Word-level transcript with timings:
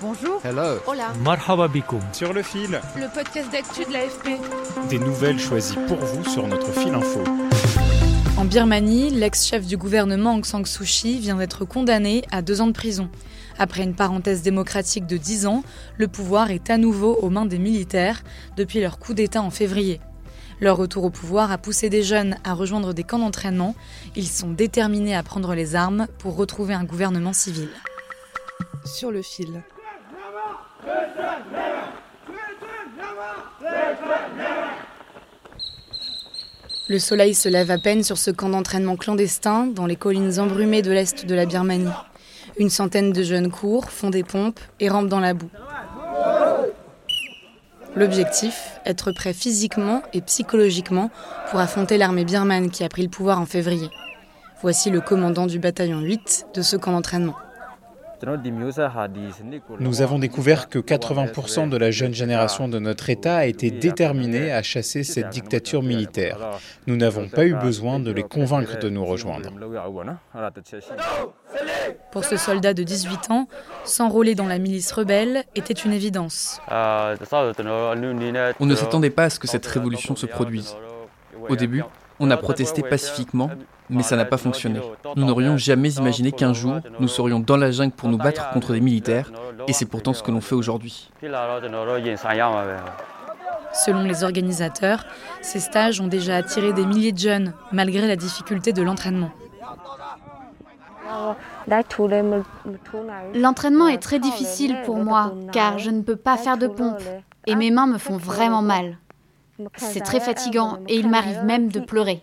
Bonjour. 0.00 0.40
Hello. 0.44 0.78
Hola. 0.86 1.12
Marhaba 1.24 1.66
bikoum. 1.68 2.00
Sur 2.12 2.32
le 2.32 2.42
fil, 2.42 2.80
Le 2.96 3.12
podcast 3.12 3.50
d'actu 3.50 3.84
de 3.84 3.92
l'AFP. 3.92 4.38
des 4.88 4.98
nouvelles 4.98 5.38
choisies 5.40 5.76
pour 5.88 5.96
vous 5.98 6.24
sur 6.24 6.46
notre 6.46 6.70
fil 6.72 6.94
info. 6.94 7.22
En 8.36 8.44
Birmanie, 8.44 9.10
l'ex-chef 9.10 9.66
du 9.66 9.76
gouvernement 9.76 10.34
Aung 10.34 10.44
San 10.44 10.64
Suu 10.64 10.84
Kyi 10.84 11.18
vient 11.18 11.36
d'être 11.36 11.64
condamné 11.64 12.22
à 12.30 12.42
deux 12.42 12.60
ans 12.60 12.68
de 12.68 12.72
prison. 12.72 13.08
Après 13.58 13.82
une 13.82 13.94
parenthèse 13.94 14.42
démocratique 14.42 15.06
de 15.06 15.16
10 15.16 15.46
ans, 15.46 15.64
le 15.96 16.06
pouvoir 16.06 16.52
est 16.52 16.70
à 16.70 16.78
nouveau 16.78 17.14
aux 17.16 17.30
mains 17.30 17.46
des 17.46 17.58
militaires 17.58 18.22
depuis 18.56 18.80
leur 18.80 19.00
coup 19.00 19.14
d'État 19.14 19.42
en 19.42 19.50
février. 19.50 20.00
Leur 20.60 20.76
retour 20.76 21.04
au 21.04 21.10
pouvoir 21.10 21.50
a 21.50 21.58
poussé 21.58 21.90
des 21.90 22.04
jeunes 22.04 22.36
à 22.44 22.54
rejoindre 22.54 22.94
des 22.94 23.02
camps 23.02 23.18
d'entraînement. 23.18 23.74
Ils 24.14 24.28
sont 24.28 24.50
déterminés 24.50 25.16
à 25.16 25.24
prendre 25.24 25.54
les 25.54 25.74
armes 25.74 26.06
pour 26.18 26.36
retrouver 26.36 26.74
un 26.74 26.84
gouvernement 26.84 27.32
civil. 27.32 27.68
Sur 28.84 29.10
le 29.10 29.22
fil. 29.22 29.62
Le 36.90 36.98
soleil 36.98 37.34
se 37.34 37.50
lève 37.50 37.70
à 37.70 37.76
peine 37.76 38.02
sur 38.02 38.16
ce 38.16 38.30
camp 38.30 38.48
d'entraînement 38.48 38.96
clandestin 38.96 39.66
dans 39.66 39.84
les 39.84 39.96
collines 39.96 40.40
embrumées 40.40 40.80
de 40.80 40.90
l'est 40.90 41.26
de 41.26 41.34
la 41.34 41.44
Birmanie. 41.44 41.92
Une 42.58 42.70
centaine 42.70 43.12
de 43.12 43.22
jeunes 43.22 43.50
courent, 43.50 43.90
font 43.90 44.08
des 44.08 44.24
pompes 44.24 44.58
et 44.80 44.88
rampent 44.88 45.08
dans 45.08 45.20
la 45.20 45.34
boue. 45.34 45.50
L'objectif, 47.94 48.80
être 48.86 49.12
prêt 49.12 49.34
physiquement 49.34 50.02
et 50.14 50.22
psychologiquement 50.22 51.10
pour 51.50 51.60
affronter 51.60 51.98
l'armée 51.98 52.24
birmane 52.24 52.70
qui 52.70 52.84
a 52.84 52.88
pris 52.88 53.02
le 53.02 53.10
pouvoir 53.10 53.38
en 53.38 53.46
février. 53.46 53.90
Voici 54.62 54.88
le 54.88 55.02
commandant 55.02 55.46
du 55.46 55.58
bataillon 55.58 56.00
8 56.00 56.46
de 56.54 56.62
ce 56.62 56.76
camp 56.76 56.92
d'entraînement. 56.92 57.36
Nous 59.80 60.02
avons 60.02 60.18
découvert 60.18 60.68
que 60.68 60.78
80% 60.78 61.68
de 61.68 61.76
la 61.76 61.90
jeune 61.90 62.14
génération 62.14 62.68
de 62.68 62.78
notre 62.78 63.10
État 63.10 63.36
a 63.36 63.46
été 63.46 63.70
déterminée 63.70 64.52
à 64.52 64.62
chasser 64.62 65.04
cette 65.04 65.30
dictature 65.30 65.82
militaire. 65.82 66.38
Nous 66.86 66.96
n'avons 66.96 67.28
pas 67.28 67.44
eu 67.44 67.54
besoin 67.54 68.00
de 68.00 68.10
les 68.10 68.22
convaincre 68.22 68.78
de 68.78 68.88
nous 68.88 69.04
rejoindre. 69.04 69.50
Pour 72.10 72.24
ce 72.24 72.36
soldat 72.36 72.74
de 72.74 72.82
18 72.82 73.30
ans, 73.30 73.48
s'enrôler 73.84 74.34
dans 74.34 74.46
la 74.46 74.58
milice 74.58 74.92
rebelle 74.92 75.44
était 75.54 75.74
une 75.74 75.92
évidence. 75.92 76.60
On 76.70 77.14
ne 78.66 78.74
s'attendait 78.74 79.10
pas 79.10 79.24
à 79.24 79.30
ce 79.30 79.38
que 79.38 79.46
cette 79.46 79.66
révolution 79.66 80.16
se 80.16 80.26
produise. 80.26 80.76
Au 81.48 81.56
début, 81.56 81.84
on 82.20 82.30
a 82.30 82.36
protesté 82.36 82.82
pacifiquement, 82.82 83.50
mais 83.90 84.02
ça 84.02 84.16
n'a 84.16 84.24
pas 84.24 84.36
fonctionné. 84.36 84.80
Nous 85.16 85.24
n'aurions 85.24 85.56
jamais 85.56 85.92
imaginé 85.92 86.32
qu'un 86.32 86.52
jour, 86.52 86.78
nous 87.00 87.08
serions 87.08 87.40
dans 87.40 87.56
la 87.56 87.70
jungle 87.70 87.92
pour 87.92 88.08
nous 88.08 88.18
battre 88.18 88.50
contre 88.50 88.72
des 88.72 88.80
militaires, 88.80 89.30
et 89.66 89.72
c'est 89.72 89.86
pourtant 89.86 90.12
ce 90.12 90.22
que 90.22 90.30
l'on 90.30 90.40
fait 90.40 90.54
aujourd'hui. 90.54 91.10
Selon 93.72 94.02
les 94.02 94.24
organisateurs, 94.24 95.04
ces 95.42 95.60
stages 95.60 96.00
ont 96.00 96.06
déjà 96.06 96.36
attiré 96.36 96.72
des 96.72 96.86
milliers 96.86 97.12
de 97.12 97.18
jeunes, 97.18 97.52
malgré 97.72 98.06
la 98.06 98.16
difficulté 98.16 98.72
de 98.72 98.82
l'entraînement. 98.82 99.30
L'entraînement 103.34 103.88
est 103.88 103.98
très 103.98 104.18
difficile 104.18 104.76
pour 104.84 104.96
moi 104.96 105.32
car 105.52 105.78
je 105.78 105.90
ne 105.90 106.02
peux 106.02 106.16
pas 106.16 106.36
faire 106.36 106.58
de 106.58 106.66
pompe 106.66 107.02
et 107.46 107.54
mes 107.54 107.70
mains 107.70 107.86
me 107.86 107.98
font 107.98 108.16
vraiment 108.16 108.62
mal. 108.62 108.98
C'est 109.76 110.00
très 110.00 110.20
fatigant 110.20 110.78
et 110.88 110.96
il 110.96 111.08
m'arrive 111.08 111.42
même 111.44 111.68
de 111.68 111.80
pleurer. 111.80 112.20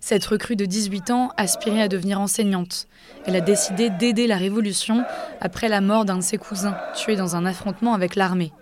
Cette 0.00 0.24
recrue 0.26 0.56
de 0.56 0.66
18 0.66 1.10
ans 1.10 1.32
aspirait 1.36 1.82
à 1.82 1.88
devenir 1.88 2.20
enseignante. 2.20 2.86
Elle 3.24 3.34
a 3.34 3.40
décidé 3.40 3.90
d'aider 3.90 4.26
la 4.26 4.36
révolution 4.36 5.04
après 5.40 5.68
la 5.68 5.80
mort 5.80 6.04
d'un 6.04 6.18
de 6.18 6.22
ses 6.22 6.38
cousins, 6.38 6.76
tué 6.94 7.16
dans 7.16 7.34
un 7.34 7.44
affrontement 7.44 7.94
avec 7.94 8.14
l'armée. 8.14 8.52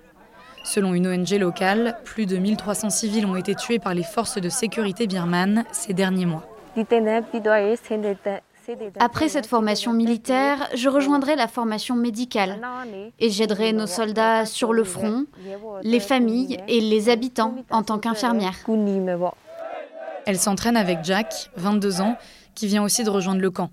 Selon 0.64 0.94
une 0.94 1.06
ONG 1.06 1.32
locale, 1.32 1.98
plus 2.04 2.24
de 2.24 2.38
1300 2.38 2.88
civils 2.88 3.26
ont 3.26 3.36
été 3.36 3.54
tués 3.54 3.78
par 3.78 3.92
les 3.92 4.04
forces 4.04 4.38
de 4.38 4.48
sécurité 4.48 5.06
birmanes 5.06 5.64
ces 5.72 5.92
derniers 5.92 6.24
mois. 6.24 6.48
Après 8.98 9.28
cette 9.28 9.46
formation 9.46 9.92
militaire, 9.92 10.68
je 10.74 10.88
rejoindrai 10.88 11.36
la 11.36 11.48
formation 11.48 11.96
médicale 11.96 12.60
et 13.20 13.30
j'aiderai 13.30 13.72
nos 13.72 13.86
soldats 13.86 14.46
sur 14.46 14.72
le 14.72 14.84
front, 14.84 15.26
les 15.82 16.00
familles 16.00 16.58
et 16.68 16.80
les 16.80 17.08
habitants 17.08 17.56
en 17.70 17.82
tant 17.82 17.98
qu'infirmière. 17.98 18.54
Elle 20.26 20.38
s'entraîne 20.38 20.76
avec 20.76 21.00
Jack, 21.02 21.50
22 21.56 22.00
ans, 22.00 22.16
qui 22.54 22.66
vient 22.66 22.82
aussi 22.82 23.04
de 23.04 23.10
rejoindre 23.10 23.40
le 23.40 23.50
camp. 23.50 23.70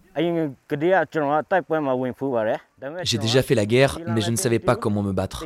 J'ai 3.03 3.17
déjà 3.17 3.43
fait 3.43 3.55
la 3.55 3.65
guerre, 3.65 3.99
mais 4.07 4.21
je 4.21 4.31
ne 4.31 4.35
savais 4.35 4.59
pas 4.59 4.75
comment 4.75 5.03
me 5.03 5.11
battre. 5.11 5.45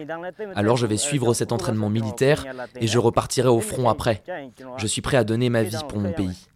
Alors 0.55 0.77
je 0.77 0.87
vais 0.87 0.97
suivre 0.97 1.33
cet 1.33 1.51
entraînement 1.51 1.89
militaire 1.89 2.45
et 2.79 2.87
je 2.87 2.97
repartirai 2.97 3.49
au 3.49 3.59
front 3.59 3.89
après. 3.89 4.23
Je 4.77 4.87
suis 4.87 5.01
prêt 5.01 5.17
à 5.17 5.23
donner 5.23 5.49
ma 5.49 5.63
vie 5.63 5.77
pour 5.87 5.99
mon 5.99 6.13
pays. 6.13 6.47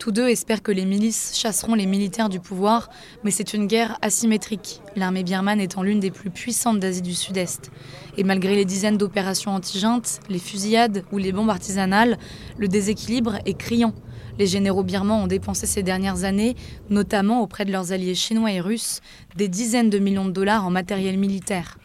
Tous 0.00 0.10
deux 0.10 0.28
espèrent 0.28 0.62
que 0.62 0.72
les 0.72 0.84
milices 0.84 1.32
chasseront 1.36 1.74
les 1.74 1.86
militaires 1.86 2.28
du 2.28 2.40
pouvoir, 2.40 2.88
mais 3.22 3.30
c'est 3.30 3.54
une 3.54 3.68
guerre 3.68 3.98
asymétrique, 4.02 4.82
l'armée 4.96 5.22
birmane 5.22 5.60
étant 5.60 5.84
l'une 5.84 6.00
des 6.00 6.10
plus 6.10 6.30
puissantes 6.30 6.80
d'Asie 6.80 7.02
du 7.02 7.14
Sud-Est. 7.14 7.70
Et 8.16 8.24
malgré 8.24 8.56
les 8.56 8.64
dizaines 8.64 8.96
d'opérations 8.96 9.52
anti-juntes, 9.52 10.18
les 10.28 10.40
fusillades 10.40 11.04
ou 11.12 11.18
les 11.18 11.30
bombes 11.30 11.50
artisanales, 11.50 12.18
le 12.58 12.66
déséquilibre 12.66 13.36
est 13.46 13.56
criant. 13.56 13.94
Les 14.38 14.46
généraux 14.46 14.82
birmans 14.82 15.22
ont 15.22 15.28
dépensé 15.28 15.66
ces 15.66 15.84
dernières 15.84 16.24
années, 16.24 16.56
notamment 16.90 17.42
auprès 17.42 17.64
de 17.64 17.70
leurs 17.70 17.92
alliés 17.92 18.16
chinois 18.16 18.50
et 18.50 18.60
russes, 18.60 19.02
des 19.36 19.48
dizaines 19.48 19.90
de 19.90 19.98
millions 19.98 20.26
de 20.26 20.32
dollars 20.32 20.66
en 20.66 20.70
matériel 20.70 21.16
militaire. 21.16 21.78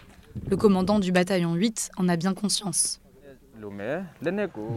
Le 0.50 0.58
commandant 0.58 1.00
du 1.00 1.12
bataillon 1.12 1.54
8 1.54 1.92
en 1.98 2.10
a 2.10 2.16
bien 2.16 2.34
conscience. 2.34 3.01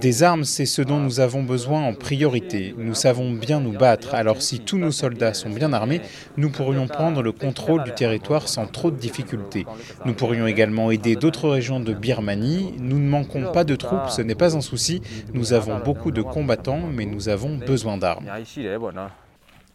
Des 0.00 0.22
armes, 0.22 0.44
c'est 0.44 0.66
ce 0.66 0.82
dont 0.82 0.98
nous 0.98 1.20
avons 1.20 1.42
besoin 1.42 1.82
en 1.82 1.94
priorité. 1.94 2.74
Nous 2.76 2.94
savons 2.94 3.32
bien 3.32 3.60
nous 3.60 3.72
battre, 3.72 4.14
alors 4.14 4.42
si 4.42 4.60
tous 4.60 4.78
nos 4.78 4.90
soldats 4.90 5.34
sont 5.34 5.50
bien 5.50 5.72
armés, 5.72 6.00
nous 6.36 6.50
pourrions 6.50 6.86
prendre 6.86 7.22
le 7.22 7.32
contrôle 7.32 7.84
du 7.84 7.92
territoire 7.92 8.48
sans 8.48 8.66
trop 8.66 8.90
de 8.90 8.96
difficultés. 8.96 9.66
Nous 10.04 10.14
pourrions 10.14 10.46
également 10.46 10.90
aider 10.90 11.16
d'autres 11.16 11.48
régions 11.48 11.80
de 11.80 11.92
Birmanie. 11.92 12.74
Nous 12.78 12.98
ne 12.98 13.08
manquons 13.08 13.52
pas 13.52 13.64
de 13.64 13.76
troupes, 13.76 14.08
ce 14.10 14.22
n'est 14.22 14.34
pas 14.34 14.56
un 14.56 14.60
souci. 14.60 15.00
Nous 15.32 15.52
avons 15.52 15.78
beaucoup 15.78 16.10
de 16.10 16.22
combattants, 16.22 16.86
mais 16.92 17.06
nous 17.06 17.28
avons 17.28 17.56
besoin 17.56 17.96
d'armes. 17.96 18.26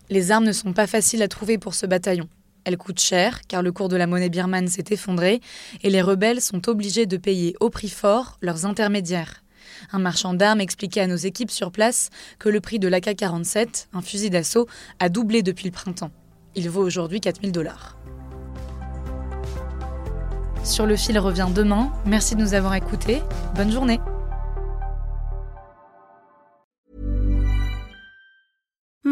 Les 0.09 0.31
armes 0.31 0.45
ne 0.45 0.51
sont 0.51 0.73
pas 0.73 0.87
faciles 0.87 1.21
à 1.21 1.27
trouver 1.27 1.57
pour 1.57 1.73
ce 1.73 1.85
bataillon. 1.85 2.27
Elles 2.69 2.77
coûtent 2.77 2.99
cher 2.99 3.41
car 3.47 3.63
le 3.63 3.71
cours 3.71 3.89
de 3.89 3.95
la 3.95 4.05
monnaie 4.05 4.29
birmane 4.29 4.67
s'est 4.67 4.85
effondré 4.91 5.41
et 5.81 5.89
les 5.89 6.03
rebelles 6.03 6.39
sont 6.39 6.69
obligés 6.69 7.07
de 7.07 7.17
payer 7.17 7.55
au 7.59 7.71
prix 7.71 7.89
fort 7.89 8.37
leurs 8.43 8.67
intermédiaires. 8.67 9.43
Un 9.91 9.97
marchand 9.97 10.35
d'armes 10.35 10.61
expliquait 10.61 11.01
à 11.01 11.07
nos 11.07 11.15
équipes 11.15 11.49
sur 11.49 11.71
place 11.71 12.11
que 12.37 12.47
le 12.47 12.61
prix 12.61 12.77
de 12.77 12.87
l'AK-47, 12.87 13.87
un 13.91 14.01
fusil 14.03 14.29
d'assaut, 14.29 14.67
a 14.99 15.09
doublé 15.09 15.41
depuis 15.41 15.65
le 15.65 15.71
printemps. 15.71 16.11
Il 16.53 16.69
vaut 16.69 16.83
aujourd'hui 16.83 17.19
4000 17.19 17.51
dollars. 17.51 17.97
Sur 20.63 20.85
le 20.85 20.95
fil 20.95 21.17
revient 21.17 21.47
demain. 21.51 21.91
Merci 22.05 22.35
de 22.35 22.41
nous 22.41 22.53
avoir 22.53 22.75
écoutés. 22.75 23.23
Bonne 23.55 23.71
journée. 23.71 23.99